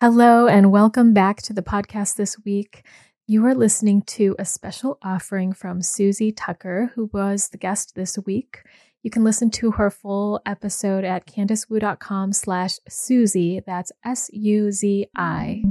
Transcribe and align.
Hello, 0.00 0.46
and 0.46 0.70
welcome 0.70 1.12
back 1.12 1.42
to 1.42 1.52
the 1.52 1.60
podcast 1.60 2.14
this 2.14 2.38
week. 2.44 2.86
You 3.26 3.44
are 3.46 3.54
listening 3.54 4.02
to 4.02 4.36
a 4.38 4.44
special 4.44 4.96
offering 5.02 5.52
from 5.52 5.80
Suzi 5.80 6.32
Tucker, 6.36 6.92
who 6.94 7.10
was 7.12 7.48
the 7.48 7.58
guest 7.58 7.96
this 7.96 8.16
week. 8.24 8.62
You 9.02 9.10
can 9.10 9.24
listen 9.24 9.50
to 9.50 9.72
her 9.72 9.90
full 9.90 10.40
episode 10.46 11.02
at 11.02 11.26
candicewu.com 11.26 12.32
slash 12.32 12.78
Suzi. 12.88 13.64
That's 13.66 13.90
S-U-Z-I. 14.04 15.64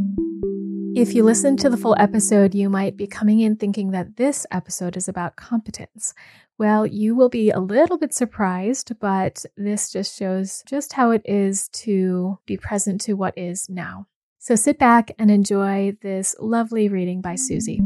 If 0.97 1.15
you 1.15 1.23
listen 1.23 1.55
to 1.55 1.69
the 1.69 1.77
full 1.77 1.95
episode, 1.97 2.53
you 2.53 2.69
might 2.69 2.97
be 2.97 3.07
coming 3.07 3.39
in 3.39 3.55
thinking 3.55 3.91
that 3.91 4.17
this 4.17 4.45
episode 4.51 4.97
is 4.97 5.07
about 5.07 5.37
competence. 5.37 6.13
Well, 6.57 6.85
you 6.85 7.15
will 7.15 7.29
be 7.29 7.49
a 7.49 7.61
little 7.61 7.97
bit 7.97 8.13
surprised, 8.13 8.99
but 8.99 9.45
this 9.55 9.89
just 9.89 10.19
shows 10.19 10.63
just 10.67 10.91
how 10.91 11.11
it 11.11 11.21
is 11.23 11.69
to 11.69 12.39
be 12.45 12.57
present 12.57 12.99
to 13.01 13.13
what 13.13 13.37
is 13.37 13.69
now. 13.69 14.05
So 14.47 14.55
sit 14.55 14.79
back 14.79 15.11
and 15.19 15.29
enjoy 15.29 15.97
this 16.01 16.33
lovely 16.39 16.87
reading 16.87 17.19
by 17.19 17.33
Suzi. 17.33 17.79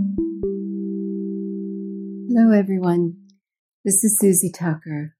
Hello, 2.30 2.55
everyone. 2.55 3.16
This 3.84 4.04
is 4.04 4.20
Suzi 4.22 4.54
Tucker. 4.55 5.16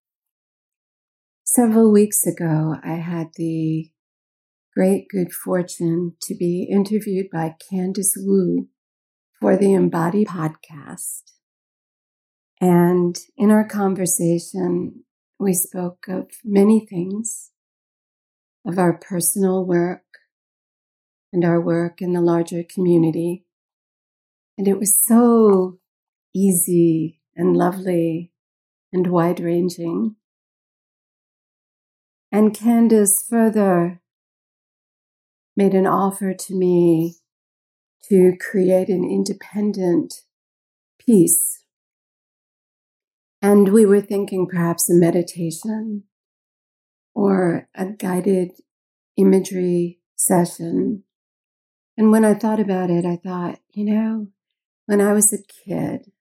Several 1.44 1.92
weeks 1.92 2.28
ago, 2.28 2.76
I 2.84 2.98
had 2.98 3.30
the 3.38 3.90
great 4.76 5.08
good 5.10 5.34
fortune 5.34 6.14
to 6.22 6.36
be 6.36 6.70
interviewed 6.72 7.32
by 7.34 7.56
Candice 7.74 8.14
Wu 8.18 8.68
for 9.40 9.58
the 9.58 9.74
Embody 9.74 10.24
podcast. 10.26 11.24
And 12.62 13.18
in 13.36 13.50
our 13.50 13.68
conversation, 13.68 15.06
we 15.40 15.56
spoke 15.56 16.06
of 16.08 16.30
many 16.46 16.86
things 16.88 17.50
of 18.64 18.78
our 18.78 18.96
personal 18.96 19.66
work, 19.66 20.04
and 21.34 21.46
our 21.46 21.60
work 21.60 22.02
in 22.02 22.14
the 22.14 22.22
larger 22.22 22.64
community. 22.64 23.46
And 24.58 24.68
it 24.68 24.78
was 24.78 25.02
so 25.02 25.80
easy 26.34 27.20
and 27.36 27.56
lovely 27.56 28.32
and 28.92 29.08
wide 29.08 29.40
ranging. 29.40 30.16
And 32.32 32.56
Candice 32.56 33.28
further 33.28 34.02
made 35.56 35.74
an 35.74 35.88
offer 35.88 36.34
to 36.34 36.56
me 36.56 37.16
to 38.10 38.36
create 38.40 38.90
an 38.90 39.04
independent 39.04 40.22
piece. 41.00 41.64
And 43.42 43.74
we 43.74 43.86
were 43.86 44.02
thinking 44.02 44.48
perhaps 44.48 44.90
a 44.90 44.94
meditation 44.94 46.04
or 47.14 47.68
a 47.76 47.86
guided 47.86 48.52
imagery 49.18 50.00
session 50.16 51.04
and 51.98 52.12
when 52.12 52.26
I 52.26 52.34
thought 52.34 52.60
about 52.60 52.90
it, 52.90 53.06
I 53.06 53.18
thought, 53.18 53.60
you 53.72 53.86
know, 53.86 54.28
when 54.86 55.02
I 55.02 55.14
was 55.14 55.34
a 55.34 55.38
kid, 55.38 56.12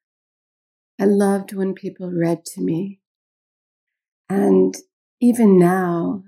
I 1.00 1.04
loved 1.04 1.52
when 1.52 1.74
people 1.74 2.10
read 2.10 2.44
to 2.46 2.60
me. 2.60 3.00
And 4.28 4.74
even 5.20 5.58
now, 5.58 6.24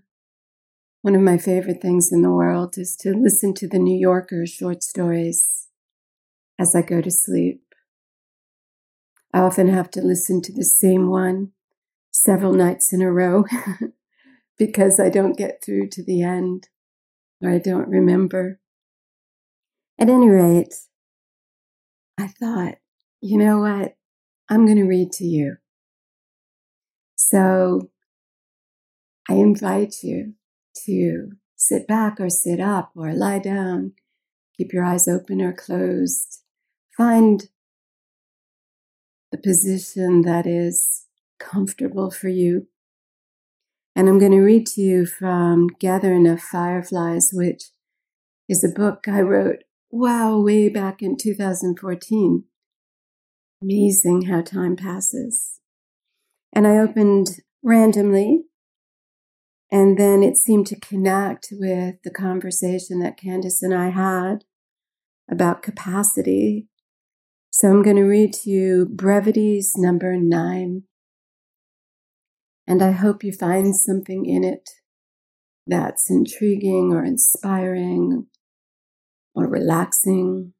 one 1.02 1.14
of 1.14 1.20
my 1.20 1.36
favorite 1.36 1.82
things 1.82 2.12
in 2.12 2.22
the 2.22 2.30
world 2.30 2.78
is 2.78 2.96
to 3.00 3.12
listen 3.12 3.54
to 3.54 3.68
the 3.68 3.78
New 3.78 3.98
Yorker 3.98 4.46
short 4.46 4.82
stories 4.82 5.68
as 6.58 6.74
I 6.74 6.82
go 6.82 7.00
to 7.00 7.10
sleep. 7.10 7.62
I 9.34 9.40
often 9.40 9.68
have 9.68 9.90
to 9.92 10.00
listen 10.00 10.40
to 10.42 10.52
the 10.52 10.64
same 10.64 11.10
one 11.10 11.52
several 12.12 12.52
nights 12.52 12.92
in 12.92 13.02
a 13.02 13.10
row 13.10 13.44
because 14.58 15.00
I 15.00 15.08
don't 15.08 15.36
get 15.36 15.62
through 15.64 15.88
to 15.88 16.04
the 16.04 16.22
end 16.22 16.68
or 17.42 17.50
I 17.50 17.58
don't 17.58 17.88
remember. 17.88 18.60
At 19.98 20.08
any 20.08 20.28
rate, 20.28 20.74
I 22.18 22.26
thought, 22.26 22.76
you 23.20 23.38
know 23.38 23.60
what? 23.60 23.96
I'm 24.48 24.66
going 24.66 24.78
to 24.78 24.84
read 24.84 25.12
to 25.12 25.24
you. 25.24 25.56
So 27.16 27.90
I 29.28 29.34
invite 29.34 30.02
you 30.02 30.34
to 30.84 31.32
sit 31.56 31.86
back 31.86 32.20
or 32.20 32.28
sit 32.28 32.60
up 32.60 32.92
or 32.96 33.14
lie 33.14 33.38
down. 33.38 33.92
Keep 34.56 34.72
your 34.72 34.84
eyes 34.84 35.08
open 35.08 35.40
or 35.40 35.52
closed. 35.52 36.42
Find 36.96 37.48
the 39.30 39.38
position 39.38 40.22
that 40.22 40.46
is 40.46 41.06
comfortable 41.38 42.10
for 42.10 42.28
you. 42.28 42.66
And 43.94 44.08
I'm 44.08 44.18
going 44.18 44.32
to 44.32 44.40
read 44.40 44.66
to 44.68 44.80
you 44.80 45.06
from 45.06 45.68
Gathering 45.78 46.26
of 46.26 46.42
Fireflies, 46.42 47.30
which 47.32 47.70
is 48.48 48.64
a 48.64 48.68
book 48.68 49.06
I 49.06 49.20
wrote 49.20 49.62
wow, 49.92 50.40
way 50.40 50.70
back 50.70 51.02
in 51.02 51.16
2014. 51.16 52.44
Amazing 53.62 54.22
how 54.22 54.40
time 54.40 54.74
passes. 54.74 55.60
And 56.52 56.66
I 56.66 56.78
opened 56.78 57.42
randomly, 57.62 58.44
and 59.70 59.98
then 59.98 60.22
it 60.22 60.36
seemed 60.36 60.66
to 60.68 60.80
connect 60.80 61.48
with 61.52 61.96
the 62.02 62.10
conversation 62.10 63.00
that 63.00 63.18
Candice 63.18 63.62
and 63.62 63.74
I 63.74 63.90
had 63.90 64.44
about 65.30 65.62
capacity. 65.62 66.68
So 67.50 67.68
I'm 67.68 67.82
going 67.82 67.96
to 67.96 68.02
read 68.02 68.32
to 68.34 68.50
you 68.50 68.86
Brevities 68.86 69.72
number 69.76 70.16
nine. 70.16 70.84
And 72.66 72.82
I 72.82 72.92
hope 72.92 73.22
you 73.22 73.32
find 73.32 73.76
something 73.76 74.24
in 74.24 74.42
it 74.42 74.70
that's 75.66 76.10
intriguing 76.10 76.92
or 76.92 77.04
inspiring 77.04 78.26
or 79.34 79.46
relaxing. 79.46 80.52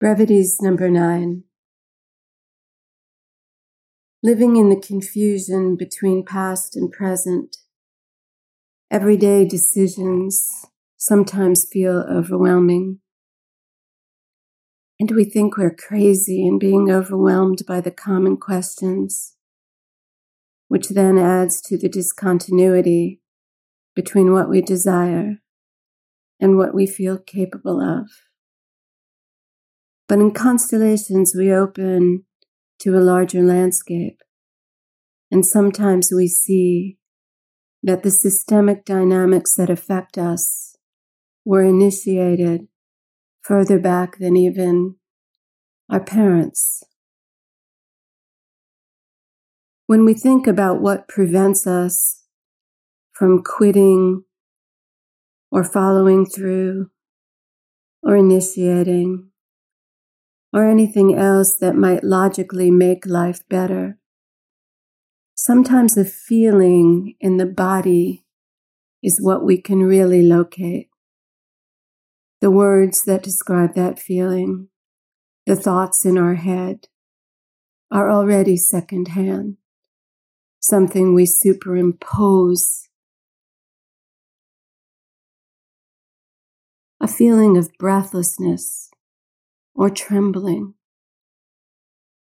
Brevities 0.00 0.58
number 0.60 0.88
nine. 0.88 1.42
Living 4.22 4.56
in 4.56 4.68
the 4.68 4.80
confusion 4.80 5.76
between 5.76 6.24
past 6.24 6.76
and 6.76 6.90
present, 6.90 7.56
everyday 8.90 9.44
decisions 9.44 10.66
sometimes 10.96 11.66
feel 11.70 12.04
overwhelming. 12.10 12.98
And 15.00 15.10
we 15.12 15.24
think 15.24 15.56
we're 15.56 15.74
crazy 15.74 16.44
in 16.46 16.58
being 16.58 16.90
overwhelmed 16.90 17.62
by 17.66 17.80
the 17.80 17.92
common 17.92 18.36
questions, 18.36 19.36
which 20.66 20.88
then 20.88 21.18
adds 21.18 21.60
to 21.62 21.78
the 21.78 21.88
discontinuity 21.88 23.20
between 23.94 24.32
what 24.32 24.48
we 24.48 24.60
desire 24.60 25.38
and 26.40 26.56
what 26.56 26.74
we 26.74 26.86
feel 26.86 27.18
capable 27.18 27.80
of. 27.80 28.08
But 30.08 30.20
in 30.20 30.32
constellations, 30.32 31.34
we 31.36 31.52
open 31.52 32.24
to 32.80 32.96
a 32.96 33.00
larger 33.00 33.42
landscape. 33.42 34.22
And 35.30 35.44
sometimes 35.44 36.10
we 36.14 36.28
see 36.28 36.96
that 37.82 38.02
the 38.02 38.10
systemic 38.10 38.84
dynamics 38.84 39.54
that 39.56 39.70
affect 39.70 40.16
us 40.16 40.76
were 41.44 41.62
initiated 41.62 42.68
further 43.42 43.78
back 43.78 44.18
than 44.18 44.36
even 44.36 44.96
our 45.90 46.00
parents. 46.00 46.82
When 49.86 50.04
we 50.04 50.12
think 50.12 50.46
about 50.46 50.80
what 50.82 51.08
prevents 51.08 51.66
us 51.66 52.24
from 53.12 53.42
quitting 53.42 54.24
or 55.50 55.64
following 55.64 56.26
through 56.26 56.90
or 58.02 58.16
initiating 58.16 59.30
or 60.52 60.68
anything 60.68 61.14
else 61.14 61.56
that 61.56 61.74
might 61.74 62.04
logically 62.04 62.70
make 62.70 63.06
life 63.06 63.40
better. 63.48 63.98
Sometimes 65.34 65.94
the 65.94 66.04
feeling 66.04 67.14
in 67.20 67.36
the 67.36 67.46
body 67.46 68.24
is 69.02 69.20
what 69.20 69.44
we 69.44 69.60
can 69.60 69.82
really 69.82 70.22
locate. 70.22 70.88
The 72.40 72.50
words 72.50 73.02
that 73.04 73.22
describe 73.22 73.74
that 73.74 73.98
feeling, 73.98 74.68
the 75.46 75.56
thoughts 75.56 76.04
in 76.04 76.16
our 76.18 76.34
head, 76.34 76.88
are 77.90 78.10
already 78.10 78.56
secondhand, 78.56 79.56
something 80.60 81.14
we 81.14 81.26
superimpose 81.26 82.87
a 87.00 87.06
feeling 87.06 87.56
of 87.56 87.70
breathlessness 87.78 88.90
or 89.74 89.88
trembling 89.88 90.74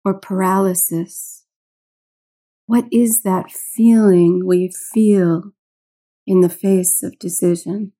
or 0.06 0.14
paralysis. 0.14 1.46
What 2.66 2.86
is 2.92 3.24
that 3.24 3.52
feeling 3.52 4.46
we 4.46 4.72
feel 4.94 5.52
in 6.26 6.40
the 6.40 6.50
face 6.50 7.04
of 7.04 7.20
decision? 7.20 7.92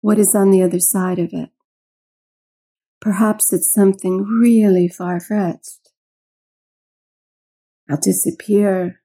What 0.00 0.18
is 0.18 0.36
on 0.36 0.52
the 0.52 0.62
other 0.62 0.78
side 0.78 1.18
of 1.18 1.30
it? 1.32 1.50
Perhaps 3.00 3.52
it's 3.52 3.72
something 3.72 4.22
really 4.22 4.88
far 4.88 5.18
fetched. 5.18 5.90
I'll 7.90 7.98
disappear. 8.00 9.00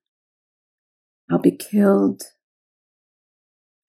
I'll 1.30 1.40
be 1.40 1.56
killed. 1.56 2.22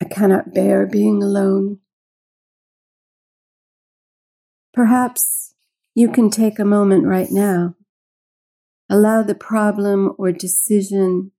I 0.00 0.06
cannot 0.06 0.54
bear 0.54 0.86
being 0.86 1.22
alone. 1.22 1.81
Perhaps 4.72 5.54
you 5.94 6.10
can 6.10 6.30
take 6.30 6.58
a 6.58 6.64
moment 6.64 7.06
right 7.06 7.30
now. 7.30 7.76
Allow 8.88 9.22
the 9.22 9.34
problem 9.34 10.14
or 10.18 10.32
decision 10.32 11.32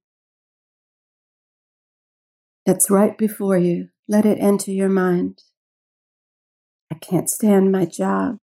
that's 2.65 2.89
right 2.89 3.17
before 3.17 3.57
you, 3.57 3.89
let 4.07 4.25
it 4.25 4.37
enter 4.39 4.71
your 4.71 4.89
mind. 4.89 5.43
I 6.91 6.95
can't 6.95 7.29
stand 7.29 7.71
my 7.71 7.85
job. 7.85 8.37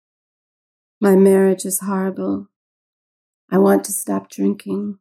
My 1.00 1.14
marriage 1.14 1.64
is 1.64 1.80
horrible. 1.80 2.48
I 3.50 3.58
want 3.58 3.84
to 3.84 3.92
stop 3.92 4.28
drinking. 4.28 4.98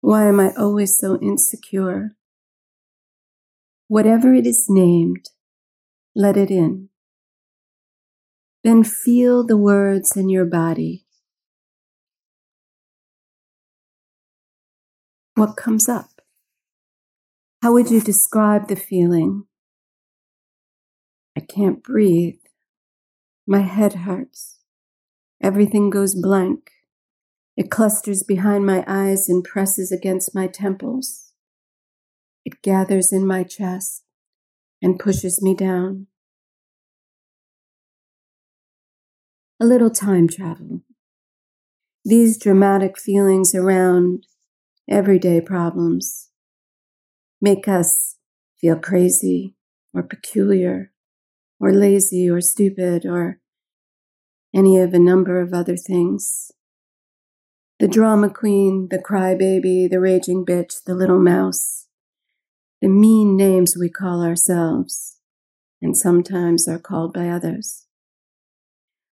Why 0.00 0.26
am 0.26 0.40
I 0.40 0.52
always 0.58 0.98
so 0.98 1.18
insecure? 1.20 2.16
Whatever 3.88 4.34
it 4.34 4.46
is 4.46 4.66
named, 4.68 5.30
let 6.14 6.36
it 6.36 6.50
in. 6.50 6.88
Then 8.66 8.82
feel 8.82 9.46
the 9.46 9.56
words 9.56 10.16
in 10.16 10.28
your 10.28 10.44
body. 10.44 11.06
What 15.36 15.56
comes 15.56 15.88
up? 15.88 16.20
How 17.62 17.72
would 17.74 17.92
you 17.92 18.00
describe 18.00 18.66
the 18.66 18.74
feeling? 18.74 19.44
I 21.36 21.42
can't 21.42 21.80
breathe. 21.80 22.40
My 23.46 23.60
head 23.60 23.92
hurts. 23.92 24.58
Everything 25.40 25.88
goes 25.88 26.16
blank. 26.16 26.72
It 27.56 27.70
clusters 27.70 28.24
behind 28.24 28.66
my 28.66 28.82
eyes 28.88 29.28
and 29.28 29.44
presses 29.44 29.92
against 29.92 30.34
my 30.34 30.48
temples. 30.48 31.30
It 32.44 32.62
gathers 32.62 33.12
in 33.12 33.28
my 33.28 33.44
chest 33.44 34.02
and 34.82 34.98
pushes 34.98 35.40
me 35.40 35.54
down. 35.54 36.08
A 39.58 39.64
little 39.64 39.88
time 39.88 40.28
travel. 40.28 40.82
These 42.04 42.36
dramatic 42.36 42.98
feelings 42.98 43.54
around 43.54 44.26
everyday 44.86 45.40
problems 45.40 46.28
make 47.40 47.66
us 47.66 48.16
feel 48.60 48.76
crazy 48.76 49.54
or 49.94 50.02
peculiar 50.02 50.92
or 51.58 51.72
lazy 51.72 52.28
or 52.28 52.42
stupid 52.42 53.06
or 53.06 53.40
any 54.54 54.78
of 54.78 54.92
a 54.92 54.98
number 54.98 55.40
of 55.40 55.54
other 55.54 55.78
things. 55.78 56.52
The 57.78 57.88
drama 57.88 58.28
queen, 58.28 58.88
the 58.90 58.98
crybaby, 58.98 59.88
the 59.88 60.00
raging 60.00 60.44
bitch, 60.44 60.84
the 60.84 60.94
little 60.94 61.18
mouse, 61.18 61.86
the 62.82 62.88
mean 62.88 63.38
names 63.38 63.74
we 63.74 63.88
call 63.88 64.22
ourselves 64.22 65.16
and 65.80 65.96
sometimes 65.96 66.68
are 66.68 66.78
called 66.78 67.14
by 67.14 67.30
others. 67.30 67.85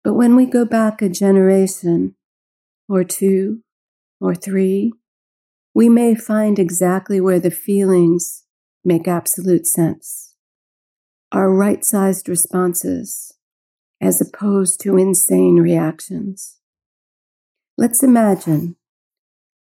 But 0.04 0.14
when 0.14 0.36
we 0.36 0.46
go 0.46 0.66
back 0.66 1.02
a 1.02 1.10
generation 1.10 2.16
or 2.90 3.04
two 3.04 3.62
or 4.20 4.34
three, 4.34 4.94
we 5.74 5.90
may 5.90 6.16
find 6.16 6.60
exactly 6.60 7.22
where 7.22 7.40
the 7.40 7.52
feelings 7.52 8.44
make 8.84 9.08
absolute 9.08 9.68
sense, 9.68 10.36
are 11.32 11.54
right 11.54 11.86
sized 11.86 12.28
responses 12.28 13.34
as 14.02 14.20
opposed 14.20 14.82
to 14.82 14.98
insane 14.98 15.58
reactions. 15.58 16.58
Let's 17.78 18.04
imagine 18.04 18.76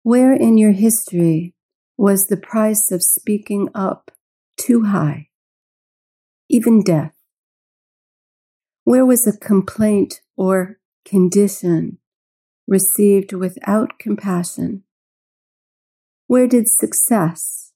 where 0.03 0.33
in 0.33 0.57
your 0.57 0.73
history 0.73 1.53
was 1.97 2.27
the 2.27 2.37
price 2.37 2.91
of 2.91 3.01
speaking 3.01 3.69
up 3.73 4.11
too 4.57 4.83
high, 4.83 5.29
even 6.49 6.83
death? 6.83 7.14
Where 8.85 9.03
was 9.03 9.25
a 9.25 9.35
complaint 9.35 10.21
or 10.37 10.77
condition 11.05 11.97
received 12.67 13.33
without 13.33 13.97
compassion? 13.97 14.83
Where 16.27 16.45
did 16.45 16.69
success, 16.69 17.73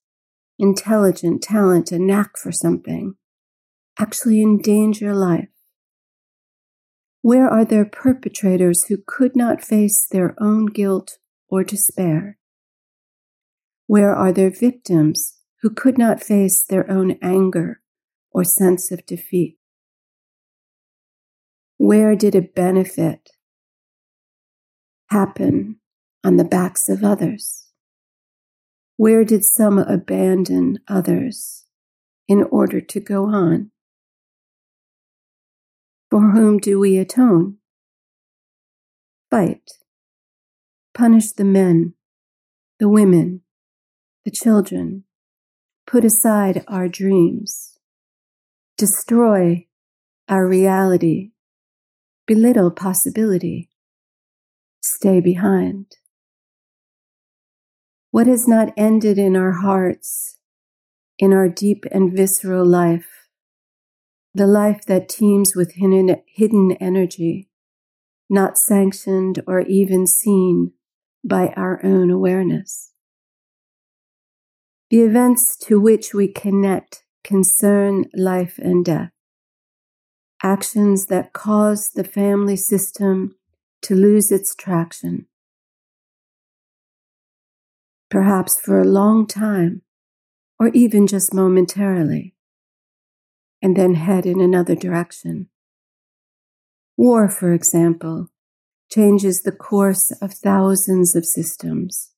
intelligent 0.60 1.42
talent, 1.42 1.92
a 1.92 1.98
knack 1.98 2.38
for 2.38 2.52
something 2.52 3.16
actually 3.98 4.40
endanger 4.40 5.16
life? 5.16 5.50
Where 7.24 7.50
are 7.50 7.66
there 7.66 7.86
perpetrators 7.86 8.86
who 8.86 8.98
could 9.04 9.36
not 9.36 9.64
face 9.64 10.08
their 10.08 10.36
own 10.40 10.68
guilt 10.68 11.18
or 11.48 11.64
despair? 11.64 12.38
Where 13.88 14.14
are 14.14 14.32
there 14.32 14.52
victims 14.52 15.40
who 15.64 15.72
could 15.72 15.98
not 15.98 16.22
face 16.22 16.64
their 16.64 16.88
own 16.88 17.18
anger 17.20 17.82
or 18.30 18.44
sense 18.44 18.92
of 18.92 19.08
defeat? 19.08 19.59
Where 21.80 22.14
did 22.14 22.36
a 22.36 22.42
benefit 22.42 23.30
happen 25.10 25.80
on 26.26 26.36
the 26.36 26.44
backs 26.44 26.90
of 26.90 27.06
others? 27.06 27.68
Where 28.98 29.24
did 29.24 29.46
some 29.46 29.80
abandon 29.80 30.80
others 30.90 31.64
in 32.28 32.44
order 32.44 32.82
to 32.82 33.00
go 33.00 33.28
on? 33.28 33.72
For 36.12 36.32
whom 36.32 36.58
do 36.58 36.82
we 36.82 36.98
atone? 36.98 37.60
Fight. 39.32 39.72
Punish 40.94 41.32
the 41.32 41.46
men, 41.46 41.94
the 42.78 42.90
women, 42.90 43.44
the 44.26 44.32
children. 44.32 45.06
Put 45.88 46.04
aside 46.04 46.66
our 46.68 46.90
dreams. 46.90 47.80
Destroy 48.78 49.66
our 50.28 50.46
reality. 50.46 51.32
Belittle 52.30 52.70
possibility. 52.70 53.72
Stay 54.82 55.20
behind. 55.20 55.88
What 58.12 58.28
has 58.28 58.48
not 58.48 58.72
ended 58.78 59.18
in 59.18 59.36
our 59.36 59.54
hearts, 59.54 60.38
in 61.18 61.34
our 61.34 61.50
deep 61.50 61.86
and 61.92 62.16
visceral 62.16 62.68
life, 62.68 63.10
the 64.36 64.46
life 64.46 64.86
that 64.86 65.10
teems 65.10 65.54
with 65.56 65.74
hidden 65.74 66.72
energy, 66.74 67.50
not 68.30 68.60
sanctioned 68.60 69.42
or 69.48 69.62
even 69.62 70.06
seen 70.06 70.74
by 71.24 71.48
our 71.58 71.84
own 71.84 72.12
awareness. 72.12 72.94
The 74.92 75.02
events 75.02 75.58
to 75.64 75.80
which 75.80 76.14
we 76.14 76.28
connect 76.28 77.04
concern 77.24 78.06
life 78.14 78.60
and 78.60 78.86
death, 78.86 79.10
actions 80.44 81.08
that 81.08 81.34
cause 81.34 81.92
the 81.92 82.04
family 82.04 82.56
system 82.56 83.36
to 83.82 83.96
lose 83.96 84.32
its 84.32 84.56
traction. 84.56 85.26
Perhaps 88.10 88.60
for 88.60 88.80
a 88.80 88.86
long 88.86 89.28
time, 89.28 89.82
or 90.60 90.70
even 90.70 91.08
just 91.08 91.34
momentarily 91.34 92.36
and 93.62 93.76
then 93.76 93.96
head 93.96 94.26
in 94.26 94.42
another 94.42 94.76
direction. 94.76 95.50
War, 96.98 97.30
for 97.30 97.54
example, 97.54 98.28
changes 98.92 99.42
the 99.42 99.52
course 99.52 100.12
of 100.22 100.34
thousands 100.34 101.16
of 101.16 101.26
systems, 101.26 102.12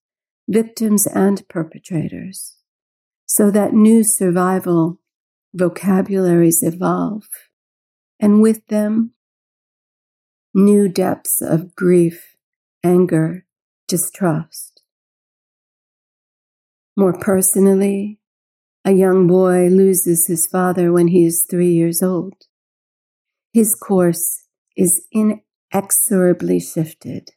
victims 0.48 1.08
and 1.08 1.48
perpetrators, 1.50 2.58
so 3.26 3.52
that 3.52 3.74
new 3.74 4.04
survival 4.04 5.00
vocabularies 5.54 6.64
evolve, 6.64 7.28
and 8.22 8.40
with 8.42 8.66
them, 8.68 9.12
new 10.54 10.88
depths 10.88 11.42
of 11.42 11.76
grief, 11.76 12.36
anger, 12.84 13.46
distrust. 13.88 14.84
More 16.96 17.18
personally, 17.18 18.20
a 18.86 18.92
young 18.92 19.26
boy 19.26 19.68
loses 19.68 20.28
his 20.28 20.46
father 20.46 20.94
when 20.94 21.08
he 21.08 21.26
is 21.26 21.48
three 21.50 21.74
years 21.74 22.04
old. 22.04 22.46
His 23.54 23.74
course 23.76 24.44
is 24.78 25.06
inexorably 25.12 26.60
shifted. 26.60 27.32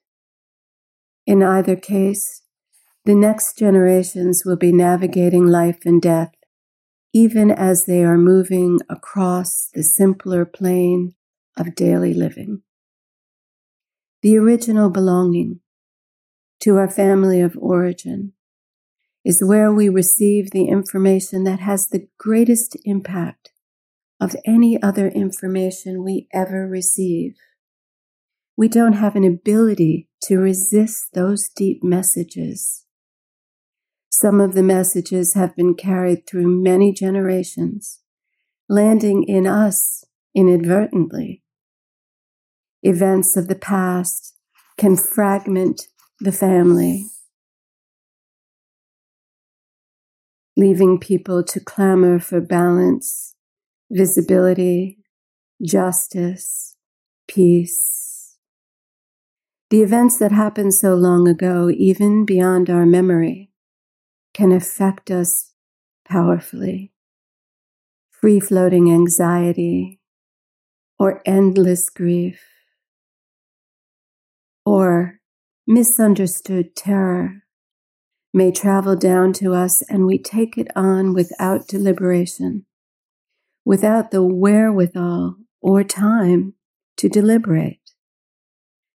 In 1.26 1.42
either 1.42 1.76
case, 1.76 2.42
the 3.06 3.14
next 3.14 3.58
generations 3.58 4.42
will 4.44 4.56
be 4.56 4.72
navigating 4.72 5.46
life 5.46 5.86
and 5.86 6.00
death, 6.00 6.33
even 7.14 7.48
as 7.48 7.84
they 7.84 8.02
are 8.02 8.18
moving 8.18 8.80
across 8.90 9.70
the 9.72 9.84
simpler 9.84 10.44
plane 10.44 11.14
of 11.56 11.76
daily 11.76 12.12
living. 12.12 12.60
The 14.22 14.36
original 14.36 14.90
belonging 14.90 15.60
to 16.60 16.76
our 16.76 16.90
family 16.90 17.40
of 17.40 17.56
origin 17.56 18.32
is 19.24 19.44
where 19.44 19.72
we 19.72 19.88
receive 19.88 20.50
the 20.50 20.66
information 20.66 21.44
that 21.44 21.60
has 21.60 21.88
the 21.88 22.08
greatest 22.18 22.76
impact 22.84 23.52
of 24.20 24.34
any 24.44 24.82
other 24.82 25.06
information 25.08 26.02
we 26.02 26.26
ever 26.32 26.66
receive. 26.66 27.36
We 28.56 28.68
don't 28.68 28.94
have 28.94 29.14
an 29.14 29.24
ability 29.24 30.08
to 30.24 30.38
resist 30.38 31.14
those 31.14 31.48
deep 31.48 31.84
messages. 31.84 32.83
Some 34.16 34.40
of 34.40 34.54
the 34.54 34.62
messages 34.62 35.34
have 35.34 35.56
been 35.56 35.74
carried 35.74 36.24
through 36.24 36.46
many 36.46 36.92
generations, 36.92 37.98
landing 38.68 39.24
in 39.24 39.44
us 39.44 40.04
inadvertently. 40.36 41.42
Events 42.84 43.36
of 43.36 43.48
the 43.48 43.56
past 43.56 44.36
can 44.78 44.96
fragment 44.96 45.88
the 46.20 46.30
family, 46.30 47.06
leaving 50.56 51.00
people 51.00 51.42
to 51.42 51.58
clamor 51.58 52.20
for 52.20 52.40
balance, 52.40 53.34
visibility, 53.90 55.00
justice, 55.60 56.76
peace. 57.26 58.36
The 59.70 59.82
events 59.82 60.18
that 60.18 60.30
happened 60.30 60.72
so 60.74 60.94
long 60.94 61.26
ago, 61.26 61.68
even 61.68 62.24
beyond 62.24 62.70
our 62.70 62.86
memory, 62.86 63.50
can 64.34 64.52
affect 64.52 65.10
us 65.10 65.52
powerfully. 66.04 66.92
Free 68.10 68.40
floating 68.40 68.92
anxiety 68.92 70.00
or 70.98 71.22
endless 71.24 71.88
grief 71.88 72.40
or 74.66 75.20
misunderstood 75.66 76.74
terror 76.74 77.42
may 78.32 78.50
travel 78.50 78.96
down 78.96 79.32
to 79.32 79.54
us 79.54 79.82
and 79.82 80.06
we 80.06 80.18
take 80.18 80.58
it 80.58 80.66
on 80.74 81.14
without 81.14 81.68
deliberation, 81.68 82.66
without 83.64 84.10
the 84.10 84.22
wherewithal 84.22 85.36
or 85.60 85.84
time 85.84 86.54
to 86.96 87.08
deliberate. 87.08 87.78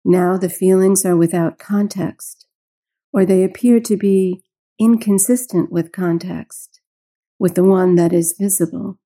Now 0.05 0.39
the 0.39 0.49
feelings 0.49 1.05
are 1.05 1.17
without 1.17 1.59
context, 1.59 2.47
or 3.13 3.27
they 3.27 3.45
appear 3.45 3.81
to 3.81 3.97
be 3.97 4.43
inconsistent 4.79 5.73
with 5.73 5.93
context, 5.93 6.81
with 7.39 7.55
the 7.55 7.65
one 7.65 7.95
that 7.97 8.13
is 8.13 8.37
visible. 8.39 8.99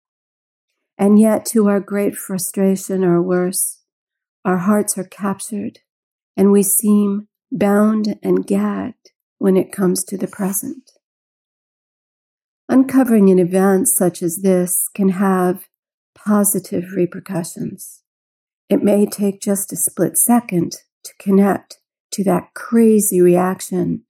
And 0.98 1.18
yet, 1.18 1.44
to 1.46 1.68
our 1.68 1.80
great 1.80 2.14
frustration 2.14 3.04
or 3.04 3.22
worse, 3.22 3.80
our 4.44 4.58
hearts 4.58 4.96
are 4.98 5.04
captured 5.04 5.80
and 6.36 6.52
we 6.52 6.62
seem 6.62 7.28
bound 7.52 8.18
and 8.22 8.46
gagged 8.46 9.10
when 9.38 9.56
it 9.56 9.72
comes 9.72 10.04
to 10.04 10.16
the 10.16 10.28
present. 10.28 10.90
Uncovering 12.68 13.30
an 13.30 13.38
event 13.38 13.88
such 13.88 14.22
as 14.22 14.42
this 14.42 14.88
can 14.94 15.10
have 15.10 15.68
positive 16.14 16.92
repercussions. 16.94 18.02
It 18.68 18.82
may 18.82 19.06
take 19.06 19.40
just 19.40 19.72
a 19.72 19.76
split 19.76 20.16
second 20.16 20.72
to 21.04 21.12
connect 21.18 21.78
to 22.12 22.24
that 22.24 22.54
crazy 22.54 23.20
reaction 23.20 24.04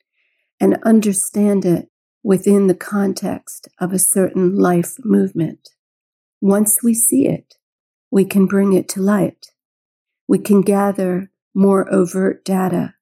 and 0.61 0.79
understand 0.85 1.65
it 1.65 1.89
within 2.23 2.67
the 2.67 2.75
context 2.75 3.69
of 3.81 3.93
a 3.93 3.99
certain 3.99 4.57
life 4.57 4.97
movement. 5.05 5.71
Once 6.41 6.83
we 6.83 6.95
see 6.95 7.27
it, 7.27 7.55
we 8.11 8.25
can 8.25 8.47
bring 8.47 8.73
it 8.73 8.89
to 8.89 9.01
light. 9.01 9.47
We 10.29 10.39
can 10.39 10.61
gather 10.61 11.31
more 11.55 11.93
overt 11.93 12.45
data. 12.45 12.95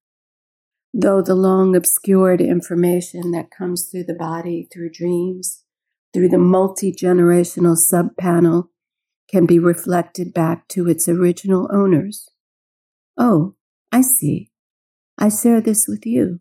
Though 0.95 1.21
the 1.21 1.35
long 1.35 1.77
obscured 1.77 2.41
information 2.41 3.33
that 3.33 3.51
comes 3.51 3.89
through 3.89 4.05
the 4.05 4.15
body, 4.15 4.69
through 4.73 4.91
dreams, 4.91 5.65
through 6.13 6.29
the 6.29 6.39
multi 6.39 6.93
generational 6.93 7.77
subpanel 7.77 8.69
can 9.31 9.45
be 9.45 9.59
reflected 9.59 10.33
back 10.33 10.67
to 10.69 10.89
its 10.89 11.09
original 11.09 11.69
owners. 11.73 12.31
Oh, 13.17 13.55
I 13.93 14.01
see. 14.01 14.51
I 15.19 15.29
share 15.29 15.61
this 15.61 15.87
with 15.87 16.07
you. 16.07 16.41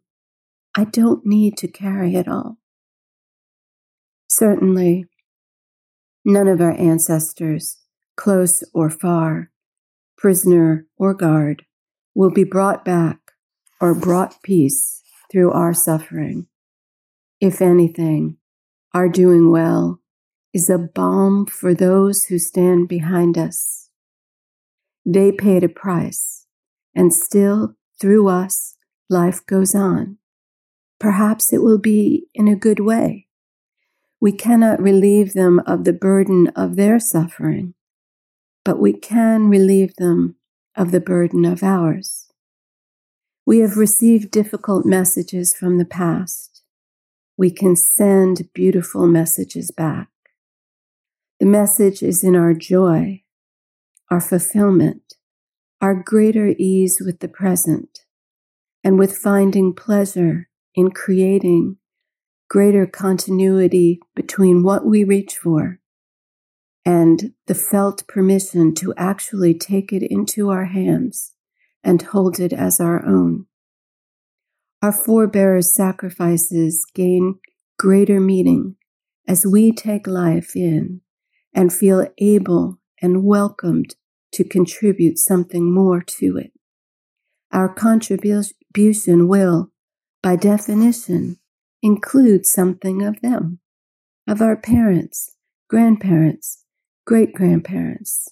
I 0.79 0.84
don't 0.84 1.25
need 1.25 1.57
to 1.57 1.67
carry 1.67 2.13
it 2.13 2.27
all. 2.27 2.60
Certainly, 4.29 5.05
none 6.24 6.48
of 6.48 6.62
our 6.62 6.77
ancestors, 6.77 7.79
close 8.15 8.63
or 8.75 8.91
far, 8.91 9.50
prisoner 10.19 10.86
or 10.96 11.15
guard, 11.15 11.65
will 12.13 12.29
be 12.29 12.43
brought 12.43 12.86
back 12.86 13.17
or 13.81 13.96
brought 13.96 14.43
peace 14.43 15.01
through 15.31 15.51
our 15.51 15.74
suffering. 15.74 16.46
If 17.41 17.60
anything, 17.60 18.38
our 18.93 19.10
doing 19.10 19.50
well 19.50 20.00
is 20.53 20.69
a 20.69 20.77
balm 20.77 21.48
for 21.48 21.74
those 21.74 22.25
who 22.25 22.38
stand 22.38 22.88
behind 22.88 23.36
us. 23.36 23.89
They 25.03 25.31
paid 25.31 25.63
a 25.63 25.69
price, 25.69 26.46
and 26.93 27.12
still, 27.12 27.74
through 28.00 28.27
us, 28.27 28.75
life 29.10 29.43
goes 29.48 29.74
on. 29.74 30.19
Perhaps 31.00 31.54
it 31.54 31.62
will 31.62 31.77
be 31.77 32.27
in 32.34 32.48
a 32.48 32.56
good 32.56 32.80
way. 32.80 33.27
We 34.20 34.32
cannot 34.32 34.82
relieve 34.82 35.34
them 35.34 35.62
of 35.68 35.84
the 35.84 35.94
burden 35.94 36.48
of 36.56 36.75
their 36.75 37.00
suffering, 37.00 37.75
but 38.66 38.80
we 38.80 38.94
can 38.94 39.48
relieve 39.48 39.96
them 39.98 40.36
of 40.75 40.92
the 40.92 41.00
burden 41.00 41.46
of 41.46 41.62
ours. 41.62 42.32
We 43.46 43.60
have 43.60 43.77
received 43.77 44.32
difficult 44.32 44.86
messages 44.86 45.56
from 45.56 45.77
the 45.77 45.86
past. 45.86 46.63
We 47.38 47.51
can 47.51 47.75
send 47.75 48.50
beautiful 48.54 49.08
messages 49.08 49.70
back. 49.70 50.10
The 51.39 51.46
message 51.46 52.01
is 52.01 52.24
in 52.24 52.36
our 52.36 52.56
joy, 52.56 53.24
our 54.10 54.20
fulfillment, 54.20 55.13
our 55.80 55.94
greater 55.94 56.56
ease 56.58 57.00
with 57.00 57.20
the 57.20 57.27
present, 57.27 58.00
and 58.84 58.98
with 58.98 59.16
finding 59.16 59.74
pleasure 59.74 60.47
in 60.77 60.91
creating 60.91 61.75
greater 62.48 62.86
continuity 62.86 64.00
between 64.15 64.63
what 64.63 64.86
we 64.86 65.03
reach 65.03 65.36
for 65.36 65.79
and 66.86 67.34
the 67.48 67.55
felt 67.55 68.07
permission 68.07 68.74
to 68.74 68.93
actually 68.96 69.53
take 69.53 69.91
it 69.91 70.03
into 70.03 70.50
our 70.50 70.65
hands 70.65 71.34
and 71.84 72.01
hold 72.03 72.39
it 72.39 72.53
as 72.53 72.79
our 72.79 73.05
own. 73.05 73.46
Our 74.81 74.93
forebears' 74.93 75.75
sacrifices 75.75 76.86
gain 76.93 77.39
greater 77.79 78.19
meaning 78.19 78.75
as 79.27 79.46
we 79.46 79.72
take 79.72 80.05
life 80.07 80.55
in 80.55 81.01
and 81.53 81.74
feel 81.74 82.07
able 82.19 82.79
and 83.01 83.24
welcomed 83.24 83.96
to 84.34 84.43
contribute 84.43 85.17
something 85.17 85.74
more 85.74 86.01
to 86.01 86.38
it. 86.38 86.53
Our 87.51 87.67
contribution 87.74 89.27
will, 89.27 89.72
by 90.21 90.36
definition, 90.36 91.38
include 91.81 92.45
something 92.45 93.01
of 93.03 93.21
them, 93.21 93.59
of 94.27 94.41
our 94.41 94.55
parents, 94.55 95.36
grandparents, 95.69 96.63
great 97.05 97.33
grandparents, 97.33 98.29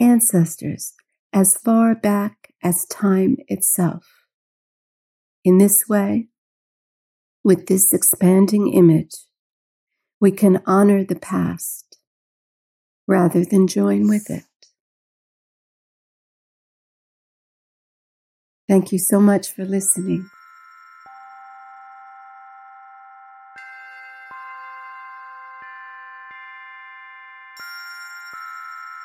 ancestors, 0.00 0.94
as 1.32 1.56
far 1.56 1.94
back 1.94 2.52
as 2.62 2.86
time 2.86 3.36
itself. 3.48 4.06
In 5.44 5.58
this 5.58 5.84
way, 5.88 6.28
with 7.44 7.66
this 7.66 7.92
expanding 7.92 8.72
image, 8.72 9.14
we 10.20 10.32
can 10.32 10.62
honor 10.66 11.04
the 11.04 11.14
past 11.14 11.98
rather 13.06 13.44
than 13.44 13.68
join 13.68 14.08
with 14.08 14.30
it. 14.30 14.44
Thank 18.68 18.90
you 18.90 18.98
so 18.98 19.20
much 19.20 19.52
for 19.52 19.64
listening. 19.64 20.28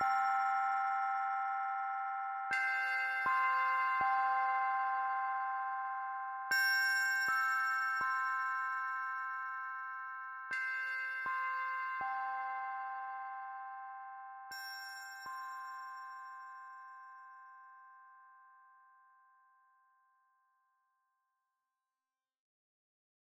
you 0.02 0.31